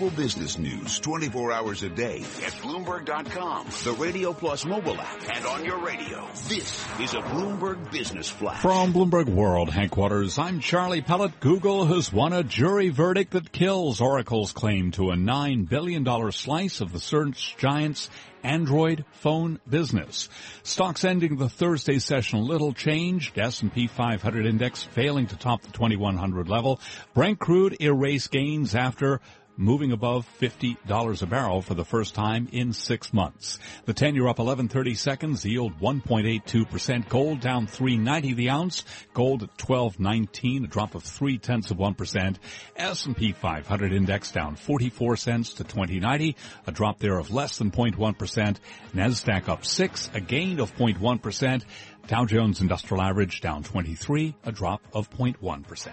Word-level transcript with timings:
global 0.00 0.16
business 0.16 0.56
news 0.56 0.98
24 1.00 1.52
hours 1.52 1.82
a 1.82 1.88
day 1.90 2.20
at 2.20 2.52
Bloomberg.com, 2.62 3.66
the 3.84 3.92
Radio 4.02 4.32
Plus 4.32 4.64
mobile 4.64 4.98
app, 4.98 5.36
and 5.36 5.44
on 5.44 5.62
your 5.62 5.78
radio. 5.84 6.26
This 6.48 6.82
is 6.98 7.12
a 7.12 7.20
Bloomberg 7.20 7.90
Business 7.90 8.30
Flash. 8.30 8.62
From 8.62 8.94
Bloomberg 8.94 9.28
World 9.28 9.68
headquarters, 9.68 10.38
I'm 10.38 10.60
Charlie 10.60 11.02
Pellet. 11.02 11.38
Google 11.40 11.84
has 11.84 12.10
won 12.10 12.32
a 12.32 12.42
jury 12.42 12.88
verdict 12.88 13.32
that 13.32 13.52
kills 13.52 14.00
Oracle's 14.00 14.52
claim 14.52 14.90
to 14.92 15.10
a 15.10 15.16
$9 15.16 15.68
billion 15.68 16.32
slice 16.32 16.80
of 16.80 16.92
the 16.92 17.00
search 17.00 17.54
giant's 17.58 18.08
Android 18.42 19.04
phone 19.12 19.60
business. 19.68 20.30
Stocks 20.62 21.04
ending 21.04 21.36
the 21.36 21.50
Thursday 21.50 21.98
session 21.98 22.40
little 22.46 22.72
changed. 22.72 23.38
S&P 23.38 23.86
500 23.86 24.46
index 24.46 24.82
failing 24.82 25.26
to 25.26 25.36
top 25.36 25.60
the 25.60 25.72
2100 25.72 26.48
level. 26.48 26.80
Brent 27.12 27.38
crude 27.38 27.76
erased 27.82 28.30
gains 28.30 28.74
after 28.74 29.20
moving 29.60 29.92
above 29.92 30.26
$50 30.40 31.22
a 31.22 31.26
barrel 31.26 31.60
for 31.60 31.74
the 31.74 31.84
first 31.84 32.14
time 32.14 32.48
in 32.50 32.72
six 32.72 33.12
months. 33.12 33.58
The 33.84 33.92
10-year 33.92 34.26
up 34.26 34.38
1130 34.38 34.94
seconds, 34.94 35.44
yield 35.44 35.78
1.82%. 35.78 37.08
Gold 37.08 37.40
down 37.40 37.66
390 37.66 38.32
the 38.32 38.50
ounce. 38.50 38.84
Gold 39.12 39.42
at 39.42 39.50
1219, 39.62 40.64
a 40.64 40.66
drop 40.66 40.94
of 40.94 41.04
three 41.04 41.36
tenths 41.36 41.70
of 41.70 41.76
1%. 41.76 42.36
S&P 42.76 43.32
500 43.32 43.92
index 43.92 44.32
down 44.32 44.56
44 44.56 45.16
cents 45.16 45.52
to 45.54 45.64
2090, 45.64 46.36
a 46.66 46.72
drop 46.72 46.98
there 46.98 47.18
of 47.18 47.30
less 47.30 47.58
than 47.58 47.70
0.1%. 47.70 48.56
NASDAQ 48.94 49.48
up 49.48 49.66
six, 49.66 50.10
a 50.14 50.20
gain 50.20 50.58
of 50.58 50.74
0.1%. 50.74 51.64
Dow 52.06 52.24
Jones 52.24 52.62
Industrial 52.62 53.02
Average 53.02 53.42
down 53.42 53.62
23, 53.62 54.34
a 54.44 54.52
drop 54.52 54.80
of 54.94 55.10
0.1%. 55.10 55.88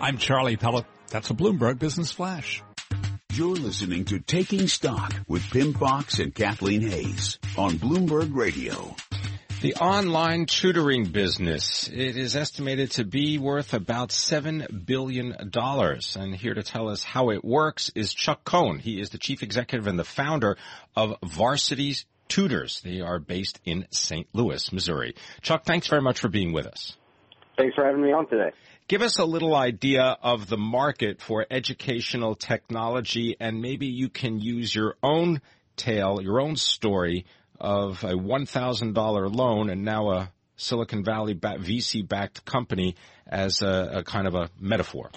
I'm 0.00 0.18
Charlie 0.18 0.56
Pellet. 0.56 0.84
That's 1.10 1.30
a 1.30 1.34
Bloomberg 1.34 1.78
Business 1.78 2.10
Flash. 2.10 2.62
You're 3.36 3.56
listening 3.56 4.04
to 4.04 4.20
Taking 4.20 4.68
Stock 4.68 5.12
with 5.26 5.42
Pimm 5.50 5.72
Fox 5.72 6.20
and 6.20 6.32
Kathleen 6.32 6.82
Hays 6.82 7.40
on 7.58 7.72
Bloomberg 7.72 8.32
Radio. 8.32 8.94
The 9.60 9.74
online 9.74 10.46
tutoring 10.46 11.06
business, 11.06 11.88
it 11.88 12.16
is 12.16 12.36
estimated 12.36 12.92
to 12.92 13.04
be 13.04 13.38
worth 13.38 13.74
about 13.74 14.10
$7 14.10 14.86
billion. 14.86 15.34
And 15.52 16.36
here 16.36 16.54
to 16.54 16.62
tell 16.62 16.88
us 16.88 17.02
how 17.02 17.30
it 17.30 17.44
works 17.44 17.90
is 17.96 18.14
Chuck 18.14 18.44
Cohn. 18.44 18.78
He 18.78 19.00
is 19.00 19.10
the 19.10 19.18
chief 19.18 19.42
executive 19.42 19.88
and 19.88 19.98
the 19.98 20.04
founder 20.04 20.56
of 20.94 21.16
Varsity 21.24 21.96
Tutors. 22.28 22.82
They 22.82 23.00
are 23.00 23.18
based 23.18 23.58
in 23.64 23.88
St. 23.90 24.28
Louis, 24.32 24.72
Missouri. 24.72 25.16
Chuck, 25.42 25.64
thanks 25.64 25.88
very 25.88 26.02
much 26.02 26.20
for 26.20 26.28
being 26.28 26.52
with 26.52 26.66
us. 26.66 26.96
Thanks 27.56 27.74
for 27.74 27.84
having 27.84 28.02
me 28.02 28.12
on 28.12 28.28
today. 28.28 28.52
Give 28.86 29.00
us 29.00 29.18
a 29.18 29.24
little 29.24 29.56
idea 29.56 30.18
of 30.20 30.46
the 30.46 30.58
market 30.58 31.22
for 31.22 31.46
educational 31.50 32.34
technology 32.34 33.34
and 33.40 33.62
maybe 33.62 33.86
you 33.86 34.10
can 34.10 34.40
use 34.40 34.74
your 34.74 34.96
own 35.02 35.40
tale, 35.74 36.20
your 36.20 36.38
own 36.38 36.56
story 36.56 37.24
of 37.58 38.04
a 38.04 38.12
$1,000 38.12 39.34
loan 39.34 39.70
and 39.70 39.84
now 39.86 40.10
a 40.10 40.32
Silicon 40.56 41.02
Valley 41.02 41.34
VC 41.34 42.06
backed 42.06 42.44
company 42.44 42.94
as 43.26 43.62
a, 43.62 43.90
a, 43.94 44.04
kind 44.04 44.26
of 44.26 44.34
a 44.34 44.50
metaphor. 44.60 45.10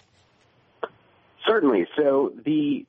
Certainly. 1.45 1.87
So 1.97 2.31
the 2.45 2.85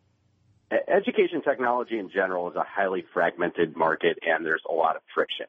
education 0.87 1.43
technology 1.43 1.99
in 1.99 2.09
general 2.09 2.51
is 2.51 2.55
a 2.55 2.65
highly 2.65 3.05
fragmented 3.13 3.77
market 3.77 4.21
and 4.23 4.47
there's 4.47 4.63
a 4.71 4.73
lot 4.73 4.95
of 4.95 5.03
friction. 5.13 5.47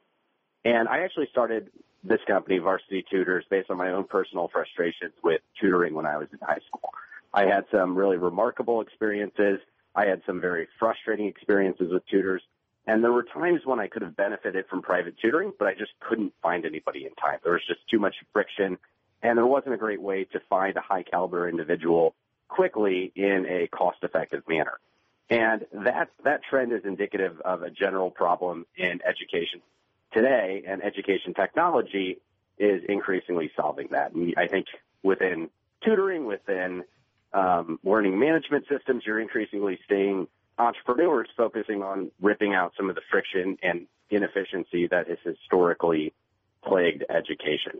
And 0.65 0.87
I 0.87 1.03
actually 1.03 1.27
started 1.31 1.69
this 2.03 2.19
company, 2.27 2.57
Varsity 2.59 3.05
Tutors, 3.09 3.45
based 3.49 3.69
on 3.69 3.77
my 3.77 3.91
own 3.91 4.05
personal 4.05 4.47
frustrations 4.47 5.13
with 5.23 5.41
tutoring 5.59 5.93
when 5.93 6.05
I 6.05 6.17
was 6.17 6.27
in 6.31 6.39
high 6.41 6.59
school. 6.67 6.89
I 7.33 7.45
had 7.45 7.65
some 7.71 7.95
really 7.95 8.17
remarkable 8.17 8.81
experiences. 8.81 9.59
I 9.95 10.05
had 10.05 10.21
some 10.25 10.39
very 10.39 10.67
frustrating 10.79 11.27
experiences 11.27 11.91
with 11.91 12.05
tutors. 12.07 12.41
And 12.87 13.03
there 13.03 13.11
were 13.11 13.23
times 13.23 13.61
when 13.65 13.79
I 13.79 13.87
could 13.87 14.01
have 14.01 14.15
benefited 14.15 14.65
from 14.67 14.81
private 14.81 15.15
tutoring, 15.21 15.53
but 15.59 15.67
I 15.67 15.73
just 15.75 15.91
couldn't 15.99 16.33
find 16.41 16.65
anybody 16.65 17.05
in 17.05 17.13
time. 17.15 17.39
There 17.43 17.53
was 17.53 17.65
just 17.67 17.81
too 17.89 17.99
much 17.99 18.15
friction 18.33 18.77
and 19.21 19.37
there 19.37 19.45
wasn't 19.45 19.73
a 19.73 19.77
great 19.77 20.01
way 20.01 20.23
to 20.25 20.39
find 20.49 20.77
a 20.77 20.81
high 20.81 21.03
caliber 21.03 21.47
individual 21.49 22.15
quickly 22.47 23.11
in 23.15 23.45
a 23.47 23.67
cost 23.67 23.97
effective 24.01 24.43
manner. 24.47 24.79
And 25.29 25.65
that, 25.73 26.09
that 26.23 26.41
trend 26.49 26.71
is 26.71 26.81
indicative 26.85 27.39
of 27.41 27.61
a 27.61 27.69
general 27.69 28.09
problem 28.09 28.65
in 28.75 28.99
education 29.05 29.61
today, 30.11 30.63
and 30.67 30.83
education 30.83 31.33
technology 31.33 32.19
is 32.57 32.83
increasingly 32.87 33.51
solving 33.55 33.87
that. 33.91 34.13
And 34.13 34.33
I 34.37 34.47
think 34.47 34.67
within 35.03 35.49
tutoring, 35.83 36.25
within 36.25 36.83
um, 37.33 37.79
learning 37.83 38.19
management 38.19 38.65
systems, 38.67 39.03
you're 39.05 39.19
increasingly 39.19 39.79
seeing 39.87 40.27
entrepreneurs 40.57 41.29
focusing 41.37 41.81
on 41.81 42.11
ripping 42.21 42.53
out 42.53 42.73
some 42.75 42.89
of 42.89 42.95
the 42.95 43.01
friction 43.09 43.57
and 43.63 43.87
inefficiency 44.09 44.87
that 44.87 45.07
has 45.07 45.17
historically 45.23 46.13
plagued 46.63 47.05
education. 47.09 47.79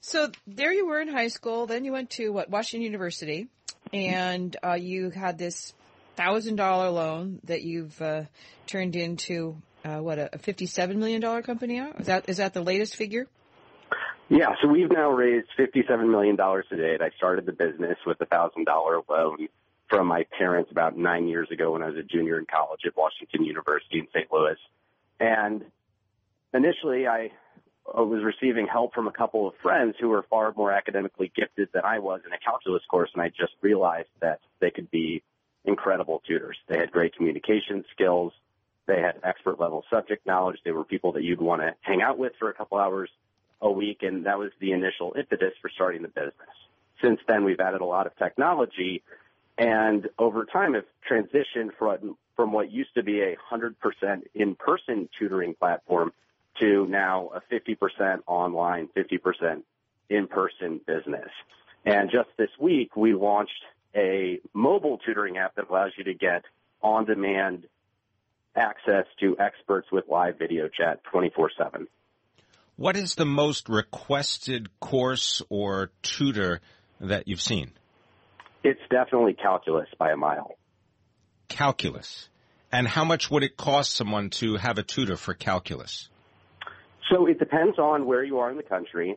So 0.00 0.30
there 0.46 0.72
you 0.72 0.86
were 0.86 1.00
in 1.00 1.08
high 1.08 1.28
school. 1.28 1.66
Then 1.66 1.84
you 1.84 1.92
went 1.92 2.10
to 2.10 2.30
what 2.30 2.48
Washington 2.48 2.82
University, 2.82 3.48
and 3.92 4.56
uh, 4.64 4.74
you 4.74 5.10
had 5.10 5.36
this 5.36 5.74
thousand 6.14 6.56
dollar 6.56 6.90
loan 6.90 7.40
that 7.44 7.62
you've 7.62 8.00
uh, 8.00 8.22
turned 8.66 8.96
into 8.96 9.60
uh, 9.86 10.02
what 10.02 10.18
a, 10.18 10.38
fifty-seven 10.38 10.98
million 10.98 11.20
dollar 11.20 11.42
company 11.42 11.78
now? 11.78 11.92
Is 11.98 12.06
that 12.06 12.28
is 12.28 12.38
that 12.38 12.54
the 12.54 12.62
latest 12.62 12.96
figure? 12.96 13.26
Yeah, 14.28 14.48
so 14.60 14.68
we've 14.68 14.90
now 14.90 15.10
raised 15.10 15.46
fifty-seven 15.56 16.10
million 16.10 16.34
dollars 16.36 16.66
to 16.70 16.76
date. 16.76 17.00
I 17.00 17.10
started 17.16 17.46
the 17.46 17.52
business 17.52 17.96
with 18.04 18.20
a 18.20 18.26
thousand 18.26 18.64
dollar 18.64 19.00
loan 19.08 19.48
from 19.88 20.08
my 20.08 20.24
parents 20.36 20.70
about 20.72 20.96
nine 20.98 21.28
years 21.28 21.48
ago 21.52 21.72
when 21.72 21.82
I 21.82 21.86
was 21.86 21.96
a 21.96 22.02
junior 22.02 22.38
in 22.38 22.46
college 22.46 22.80
at 22.84 22.96
Washington 22.96 23.44
University 23.44 24.00
in 24.00 24.08
St. 24.12 24.26
Louis, 24.32 24.56
and 25.20 25.64
initially 26.52 27.06
I 27.06 27.30
was 27.86 28.24
receiving 28.24 28.66
help 28.66 28.92
from 28.94 29.06
a 29.06 29.12
couple 29.12 29.46
of 29.46 29.54
friends 29.62 29.94
who 30.00 30.08
were 30.08 30.24
far 30.28 30.52
more 30.56 30.72
academically 30.72 31.30
gifted 31.36 31.68
than 31.72 31.84
I 31.84 32.00
was 32.00 32.22
in 32.26 32.32
a 32.32 32.38
calculus 32.38 32.82
course, 32.90 33.10
and 33.14 33.22
I 33.22 33.28
just 33.28 33.52
realized 33.60 34.08
that 34.20 34.40
they 34.60 34.72
could 34.72 34.90
be 34.90 35.22
incredible 35.64 36.20
tutors. 36.26 36.56
They 36.68 36.78
had 36.78 36.90
great 36.90 37.14
communication 37.14 37.84
skills. 37.92 38.32
They 38.86 39.00
had 39.00 39.20
expert 39.24 39.60
level 39.60 39.84
subject 39.90 40.26
knowledge. 40.26 40.58
They 40.64 40.72
were 40.72 40.84
people 40.84 41.12
that 41.12 41.22
you'd 41.22 41.40
want 41.40 41.62
to 41.62 41.74
hang 41.80 42.02
out 42.02 42.18
with 42.18 42.32
for 42.38 42.48
a 42.48 42.54
couple 42.54 42.78
hours 42.78 43.10
a 43.60 43.70
week. 43.70 44.02
And 44.02 44.26
that 44.26 44.38
was 44.38 44.50
the 44.60 44.72
initial 44.72 45.14
impetus 45.18 45.54
for 45.60 45.70
starting 45.74 46.02
the 46.02 46.08
business. 46.08 46.34
Since 47.02 47.20
then, 47.26 47.44
we've 47.44 47.60
added 47.60 47.80
a 47.80 47.84
lot 47.84 48.06
of 48.06 48.16
technology 48.16 49.02
and 49.58 50.08
over 50.18 50.44
time 50.44 50.74
have 50.74 50.84
transitioned 51.10 51.70
from, 51.78 52.16
from 52.34 52.52
what 52.52 52.70
used 52.70 52.94
to 52.94 53.02
be 53.02 53.22
a 53.22 53.36
100% 53.50 53.74
in-person 54.34 55.08
tutoring 55.18 55.54
platform 55.54 56.12
to 56.60 56.86
now 56.86 57.30
a 57.34 57.40
50% 57.52 58.20
online, 58.26 58.88
50% 58.96 59.62
in-person 60.10 60.80
business. 60.86 61.28
And 61.84 62.10
just 62.10 62.28
this 62.36 62.50
week, 62.58 62.96
we 62.96 63.14
launched 63.14 63.62
a 63.94 64.40
mobile 64.52 64.98
tutoring 64.98 65.38
app 65.38 65.54
that 65.54 65.70
allows 65.70 65.92
you 65.96 66.04
to 66.04 66.14
get 66.14 66.44
on-demand 66.82 67.66
access 68.56 69.06
to 69.20 69.36
experts 69.38 69.88
with 69.92 70.04
live 70.08 70.38
video 70.38 70.68
chat 70.68 71.00
24-7. 71.12 71.86
What 72.76 72.96
is 72.96 73.14
the 73.14 73.24
most 73.24 73.68
requested 73.68 74.68
course 74.80 75.42
or 75.48 75.90
tutor 76.02 76.60
that 77.00 77.26
you've 77.26 77.40
seen? 77.40 77.72
It's 78.62 78.80
definitely 78.90 79.34
calculus 79.34 79.88
by 79.98 80.10
a 80.10 80.16
mile. 80.16 80.58
Calculus. 81.48 82.28
And 82.72 82.86
how 82.86 83.04
much 83.04 83.30
would 83.30 83.44
it 83.44 83.56
cost 83.56 83.94
someone 83.94 84.30
to 84.30 84.56
have 84.56 84.78
a 84.78 84.82
tutor 84.82 85.16
for 85.16 85.32
calculus? 85.32 86.08
So 87.10 87.26
it 87.26 87.38
depends 87.38 87.78
on 87.78 88.06
where 88.06 88.24
you 88.24 88.38
are 88.40 88.50
in 88.50 88.56
the 88.56 88.62
country. 88.62 89.16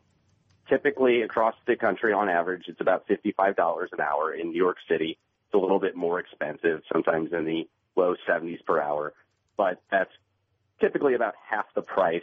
Typically 0.69 1.23
across 1.23 1.55
the 1.65 1.75
country 1.75 2.13
on 2.13 2.29
average, 2.29 2.65
it's 2.67 2.79
about 2.79 3.07
$55 3.07 3.55
an 3.91 3.99
hour. 3.99 4.33
In 4.33 4.51
New 4.51 4.57
York 4.57 4.77
City, 4.87 5.17
it's 5.47 5.53
a 5.53 5.57
little 5.57 5.79
bit 5.79 5.95
more 5.95 6.19
expensive, 6.19 6.81
sometimes 6.93 7.33
in 7.33 7.43
the 7.43 7.67
low 7.95 8.15
70s 8.29 8.63
per 8.65 8.79
hour 8.79 9.13
but 9.59 9.81
that's 9.91 10.11
typically 10.79 11.15
about 11.15 11.33
half 11.51 11.65
the 11.75 11.81
price 11.81 12.21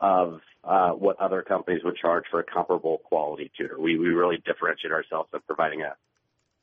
of 0.00 0.40
uh, 0.64 0.92
what 0.92 1.20
other 1.20 1.42
companies 1.42 1.82
would 1.84 1.94
charge 1.94 2.24
for 2.30 2.40
a 2.40 2.42
comparable 2.42 3.02
quality 3.04 3.52
tutor. 3.54 3.78
We, 3.78 3.98
we 3.98 4.08
really 4.08 4.38
differentiate 4.46 4.90
ourselves 4.90 5.28
by 5.30 5.40
providing 5.46 5.82
a 5.82 5.94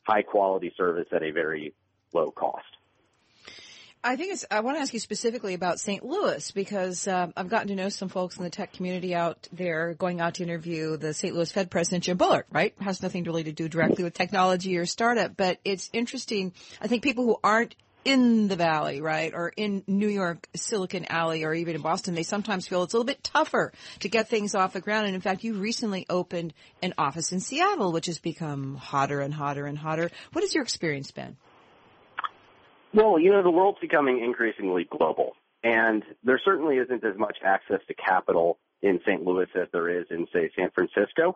high 0.07 0.23
quality 0.23 0.73
service 0.75 1.05
at 1.11 1.21
a 1.21 1.29
very 1.29 1.75
low 2.15 2.31
cost. 2.31 2.65
I 4.03 4.15
think 4.15 4.33
it's, 4.33 4.43
I 4.49 4.61
want 4.61 4.77
to 4.77 4.81
ask 4.81 4.91
you 4.91 4.99
specifically 4.99 5.53
about 5.53 5.79
St. 5.79 6.03
Louis 6.03 6.49
because 6.49 7.07
uh, 7.07 7.27
I've 7.37 7.49
gotten 7.49 7.67
to 7.67 7.75
know 7.75 7.89
some 7.89 8.09
folks 8.09 8.37
in 8.37 8.43
the 8.43 8.49
tech 8.49 8.73
community 8.73 9.13
out 9.13 9.47
there 9.51 9.93
going 9.93 10.19
out 10.19 10.35
to 10.35 10.43
interview 10.43 10.97
the 10.97 11.13
St. 11.13 11.35
Louis 11.35 11.51
Fed 11.51 11.69
President 11.69 12.05
Jim 12.05 12.17
Bullard, 12.17 12.45
right? 12.51 12.73
Has 12.79 13.03
nothing 13.03 13.23
really 13.23 13.43
to 13.43 13.51
do 13.51 13.69
directly 13.69 14.03
with 14.03 14.15
technology 14.15 14.77
or 14.77 14.87
startup, 14.87 15.37
but 15.37 15.59
it's 15.63 15.91
interesting. 15.93 16.53
I 16.81 16.87
think 16.87 17.03
people 17.03 17.25
who 17.25 17.37
aren't 17.43 17.75
in 18.05 18.47
the 18.47 18.55
valley, 18.55 19.01
right, 19.01 19.33
or 19.33 19.51
in 19.57 19.83
New 19.87 20.07
York, 20.07 20.47
Silicon 20.55 21.05
Alley, 21.09 21.43
or 21.43 21.53
even 21.53 21.75
in 21.75 21.81
Boston, 21.81 22.15
they 22.15 22.23
sometimes 22.23 22.67
feel 22.67 22.83
it's 22.83 22.93
a 22.93 22.97
little 22.97 23.05
bit 23.05 23.23
tougher 23.23 23.73
to 23.99 24.09
get 24.09 24.29
things 24.29 24.55
off 24.55 24.73
the 24.73 24.81
ground. 24.81 25.07
And 25.07 25.15
in 25.15 25.21
fact, 25.21 25.43
you 25.43 25.55
recently 25.55 26.05
opened 26.09 26.53
an 26.81 26.93
office 26.97 27.31
in 27.31 27.39
Seattle, 27.39 27.91
which 27.91 28.05
has 28.05 28.19
become 28.19 28.75
hotter 28.75 29.19
and 29.19 29.33
hotter 29.33 29.65
and 29.65 29.77
hotter. 29.77 30.09
What 30.31 30.43
has 30.43 30.53
your 30.55 30.63
experience 30.63 31.11
been? 31.11 31.35
Well, 32.93 33.19
you 33.19 33.31
know, 33.31 33.43
the 33.43 33.51
world's 33.51 33.79
becoming 33.79 34.23
increasingly 34.23 34.87
global, 34.89 35.33
and 35.63 36.03
there 36.23 36.39
certainly 36.43 36.77
isn't 36.77 37.03
as 37.03 37.17
much 37.17 37.37
access 37.45 37.81
to 37.87 37.93
capital 37.93 38.57
in 38.81 38.99
St. 39.05 39.23
Louis 39.23 39.47
as 39.55 39.67
there 39.73 39.89
is 39.89 40.05
in, 40.09 40.27
say, 40.33 40.49
San 40.55 40.69
Francisco. 40.71 41.35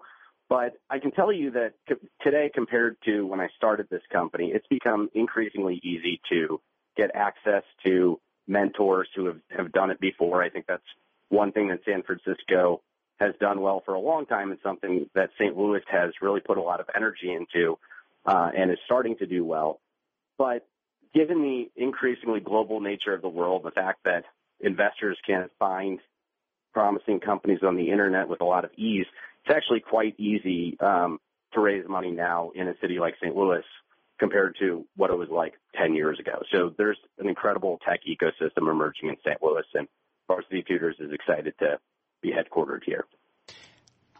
But 0.51 0.74
I 0.89 1.00
can 1.00 1.12
tell 1.12 1.31
you 1.31 1.51
that 1.51 1.75
today, 2.21 2.51
compared 2.53 2.98
to 3.06 3.25
when 3.25 3.39
I 3.39 3.48
started 3.56 3.88
this 3.89 4.01
company, 4.12 4.51
it's 4.53 4.68
become 4.68 5.09
increasingly 5.13 5.80
easy 5.81 6.19
to 6.30 6.59
get 6.98 7.09
access 7.15 7.63
to 7.86 8.19
mentors 8.50 9.07
who 9.15 9.27
have, 9.27 9.39
have 9.57 9.71
done 9.71 9.92
it 9.92 10.01
before. 10.01 10.44
I 10.44 10.50
think 10.50 10.65
that's 10.68 10.83
one 11.30 11.53
thing 11.53 11.69
that 11.69 11.80
San 11.86 12.03
Francisco 12.03 12.81
has 13.21 13.33
done 13.39 13.62
well 13.62 13.81
for 13.86 13.94
a 13.94 14.00
long 14.01 14.25
time 14.25 14.51
and 14.51 14.59
something 14.62 15.09
that 15.15 15.30
St. 15.39 15.56
Louis 15.56 15.80
has 15.89 16.12
really 16.21 16.42
put 16.42 16.57
a 16.57 16.62
lot 16.62 16.81
of 16.81 16.88
energy 16.94 17.31
into 17.31 17.77
uh, 18.25 18.50
and 18.53 18.71
is 18.71 18.77
starting 18.83 19.15
to 19.19 19.25
do 19.25 19.45
well. 19.45 19.80
But 20.38 20.68
given 21.15 21.44
the 21.44 21.71
increasingly 21.81 22.42
global 22.42 22.81
nature 22.81 23.13
of 23.13 23.21
the 23.21 23.30
world, 23.30 23.62
the 23.63 23.71
fact 23.71 24.00
that 24.03 24.25
investors 24.59 25.18
can 25.25 25.50
find 25.59 26.00
promising 26.74 27.21
companies 27.21 27.59
on 27.65 27.77
the 27.77 27.89
internet 27.89 28.27
with 28.27 28.42
a 28.42 28.45
lot 28.45 28.65
of 28.65 28.71
ease, 28.75 29.06
it's 29.46 29.56
actually 29.56 29.80
quite 29.80 30.20
easy 30.20 30.78
um, 30.80 31.20
to 31.54 31.60
raise 31.60 31.88
money 31.88 32.12
now 32.12 32.52
in 32.56 32.68
a 32.68 32.74
city 32.82 33.00
like 33.00 33.16
St. 33.22 33.36
Louis 33.36 33.64
compared 34.20 34.56
to 34.60 34.86
what 34.96 35.10
it 35.10 35.18
was 35.18 35.30
like 35.30 35.54
10 35.76 35.96
years 35.96 36.20
ago. 36.20 36.44
So 36.54 36.72
there's 36.78 36.98
an 37.18 37.28
incredible 37.28 37.80
tech 37.88 38.02
ecosystem 38.08 38.70
emerging 38.70 39.10
in 39.10 39.16
St. 39.26 39.42
Louis, 39.42 39.64
and 39.74 39.88
Varsity 40.28 40.64
Tutors 40.68 40.96
is 41.00 41.12
excited 41.12 41.56
to 41.60 41.80
be 42.22 42.32
headquartered 42.32 42.84
here. 42.86 43.06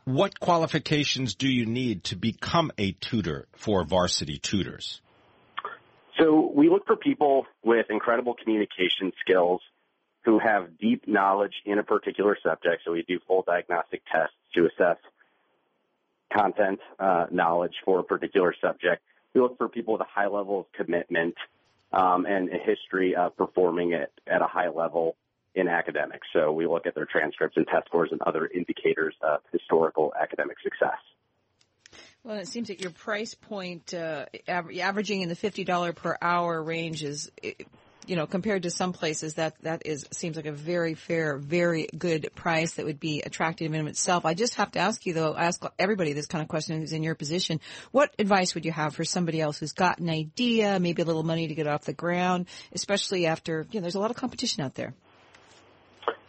What 0.06 0.39
qualifications 0.39 1.35
do 1.35 1.47
you 1.47 1.67
need 1.67 2.06
to 2.06 2.15
become 2.15 2.71
a 2.79 2.94
tutor 2.94 3.47
for 3.56 3.83
Varsity 3.83 4.39
Tutors? 4.39 5.01
So 6.19 6.51
we 6.53 6.69
look 6.69 6.88
for 6.88 6.95
people 6.95 7.45
with 7.63 7.85
incredible 7.91 8.33
communication 8.33 9.12
skills 9.21 9.62
who 10.25 10.39
have 10.39 10.77
deep 10.79 11.07
knowledge 11.07 11.53
in 11.65 11.77
a 11.77 11.83
particular 11.83 12.38
subject. 12.44 12.81
So 12.85 12.91
we 12.91 13.03
do 13.07 13.19
full 13.27 13.44
diagnostic 13.45 14.01
tests 14.12 14.35
to 14.56 14.65
assess 14.65 14.97
content 16.35 16.79
uh, 16.99 17.25
knowledge 17.31 17.73
for 17.85 17.99
a 17.99 18.03
particular 18.03 18.53
subject. 18.61 19.01
We 19.33 19.41
look 19.41 19.57
for 19.57 19.69
people 19.69 19.93
with 19.93 20.01
a 20.01 20.09
high 20.11 20.27
level 20.27 20.61
of 20.61 20.65
commitment 20.73 21.35
um, 21.93 22.25
and 22.25 22.49
a 22.49 22.57
history 22.57 23.15
of 23.15 23.35
performing 23.37 23.93
it 23.93 24.11
at 24.27 24.41
a 24.41 24.47
high 24.47 24.69
level 24.69 25.15
in 25.55 25.67
academics. 25.67 26.27
So 26.33 26.51
we 26.51 26.65
look 26.67 26.85
at 26.85 26.95
their 26.95 27.05
transcripts 27.05 27.57
and 27.57 27.65
test 27.67 27.87
scores 27.87 28.09
and 28.11 28.21
other 28.21 28.47
indicators 28.47 29.13
of 29.21 29.41
historical 29.51 30.13
academic 30.19 30.57
success. 30.63 30.99
Well, 32.23 32.37
it 32.37 32.47
seems 32.47 32.67
that 32.67 32.79
your 32.79 32.91
price 32.91 33.33
point, 33.33 33.93
uh, 33.93 34.25
averaging 34.47 35.21
in 35.21 35.29
the 35.29 35.35
fifty 35.35 35.63
dollar 35.63 35.91
per 35.91 36.17
hour 36.21 36.61
range, 36.61 37.03
is 37.03 37.31
you 38.07 38.15
know, 38.15 38.25
compared 38.25 38.63
to 38.63 38.71
some 38.71 38.94
places, 38.94 39.36
that 39.36 39.56
that 39.62 39.83
is 39.86 40.06
seems 40.12 40.36
like 40.36 40.45
a 40.45 40.51
very 40.51 40.94
fair, 40.94 41.38
very 41.38 41.88
good 41.98 42.30
price 42.36 42.75
that 42.75 42.86
would 42.86 43.00
be 43.00 43.21
attractive 43.21 43.74
in 43.74 43.88
itself. 43.88 44.25
I 44.25 44.33
just 44.33 44.56
have 44.56 44.71
to 44.71 44.80
ask 44.80 45.06
you 45.06 45.13
though, 45.13 45.36
ask 45.36 45.63
everybody 45.77 46.13
this 46.13 46.25
kind 46.25 46.42
of 46.42 46.48
question 46.48 46.80
who's 46.80 46.94
in 46.94 47.03
your 47.03 47.15
position. 47.15 47.59
What 47.92 48.13
advice 48.19 48.56
would 48.56 48.65
you 48.65 48.71
have 48.71 48.95
for 48.95 49.06
somebody 49.06 49.39
else 49.42 49.59
who's 49.59 49.74
got 49.74 50.00
an 50.00 50.09
idea, 50.09 50.80
maybe 50.80 51.01
a 51.01 51.06
little 51.06 51.24
money 51.24 51.48
to 51.48 51.56
get 51.56 51.68
off 51.68 51.83
the 51.83 51.94
ground, 51.94 52.48
especially 52.74 53.27
after 53.27 53.65
you 53.71 53.80
know, 53.80 53.81
there's 53.81 53.95
a 53.95 54.00
lot 54.00 54.12
of 54.12 54.18
competition 54.18 54.63
out 54.63 54.75
there. 54.75 54.94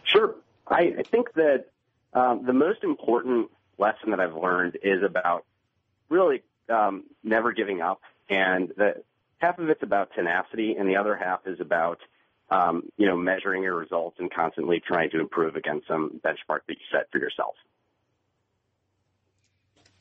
Sure, 0.03 0.35
I, 0.67 0.93
I 0.99 1.03
think 1.03 1.33
that 1.33 1.65
um, 2.13 2.45
the 2.45 2.53
most 2.53 2.83
important 2.83 3.49
lesson 3.77 4.11
that 4.11 4.19
I've 4.19 4.35
learned 4.35 4.77
is 4.83 5.01
about 5.03 5.45
really 6.09 6.43
um, 6.69 7.05
never 7.23 7.51
giving 7.51 7.81
up, 7.81 8.01
and 8.29 8.71
that 8.77 9.03
half 9.43 9.59
of 9.59 9.69
it's 9.69 9.83
about 9.83 10.09
tenacity, 10.15 10.75
and 10.79 10.87
the 10.87 10.95
other 10.95 11.15
half 11.15 11.41
is 11.45 11.59
about 11.59 11.99
um, 12.49 12.83
you 12.97 13.07
know 13.07 13.17
measuring 13.17 13.63
your 13.63 13.75
results 13.75 14.17
and 14.19 14.33
constantly 14.33 14.81
trying 14.85 15.09
to 15.11 15.19
improve 15.19 15.55
against 15.55 15.87
some 15.87 16.21
benchmark 16.23 16.61
that 16.67 16.73
you 16.73 16.85
set 16.91 17.09
for 17.11 17.19
yourself. 17.19 17.55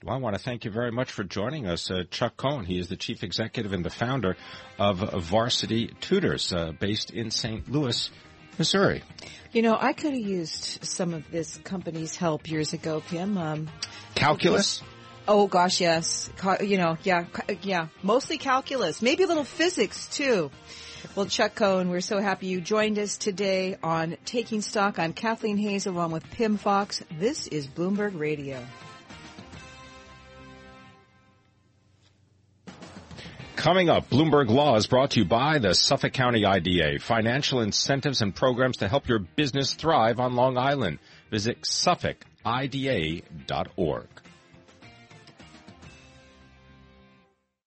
Well, 0.05 0.17
I 0.17 0.19
want 0.19 0.37
to 0.37 0.43
thank 0.43 0.65
you 0.65 0.71
very 0.71 0.91
much 0.91 1.13
for 1.13 1.23
joining 1.23 1.67
us, 1.67 1.91
uh, 1.91 2.03
Chuck 2.11 2.37
Cohn. 2.37 2.65
He 2.65 2.79
is 2.79 2.89
the 2.89 2.97
chief 2.97 3.23
executive 3.23 3.73
and 3.73 3.85
the 3.85 3.91
founder 3.91 4.37
of 4.79 4.99
Varsity 4.99 5.95
Tutors, 6.01 6.53
uh, 6.53 6.73
based 6.73 7.11
in 7.13 7.31
St. 7.31 7.71
Louis, 7.71 8.11
Missouri. 8.59 9.05
You 9.53 9.63
know, 9.63 9.77
I 9.81 9.93
could 9.93 10.13
have 10.13 10.27
used 10.27 10.85
some 10.85 11.15
of 11.15 11.31
this 11.31 11.57
company's 11.59 12.17
help 12.17 12.51
years 12.51 12.73
ago, 12.73 13.01
Kim. 13.01 13.39
Um, 13.39 13.69
Calculus? 14.17 14.83
Oh 15.29 15.47
gosh, 15.47 15.81
yes. 15.81 16.29
You 16.61 16.79
know, 16.79 16.99
yeah, 17.05 17.27
yeah. 17.63 17.87
Mostly 18.03 18.39
calculus, 18.39 19.01
maybe 19.01 19.23
a 19.23 19.29
little 19.29 19.45
physics 19.45 20.09
too. 20.09 20.51
Well, 21.15 21.27
Chuck 21.27 21.55
Cohn, 21.55 21.91
we're 21.91 22.01
so 22.01 22.21
happy 22.21 22.47
you 22.47 22.61
joined 22.61 22.99
us 22.99 23.19
today 23.19 23.77
on 23.83 24.17
Taking 24.25 24.63
Stock. 24.63 24.99
I'm 24.99 25.13
Kathleen 25.13 25.59
Hays 25.59 25.87
along 25.87 26.13
with 26.13 26.29
Pimm 26.31 26.57
Fox. 26.57 27.03
This 27.19 27.47
is 27.47 27.69
Bloomberg 27.69 28.19
Radio. 28.19 28.65
Coming 33.55 33.91
up, 33.91 34.11
Bloomberg 34.11 34.49
Law 34.49 34.75
is 34.75 34.89
brought 34.89 35.13
to 35.13 35.21
you 35.21 35.25
by 35.25 35.59
the 35.59 35.75
Suffolk 35.75 36.15
County 36.15 36.45
IDA. 36.45 36.99
Financial 36.99 37.61
incentives 37.61 38.21
and 38.21 38.35
programs 38.35 38.79
to 38.79 38.89
help 38.89 39.07
your 39.07 39.21
business 39.21 39.75
thrive 39.75 40.19
on 40.19 40.35
Long 40.35 40.59
Island. 40.59 40.99
Visit 41.31 41.63
suffolkida.org. 41.63 44.09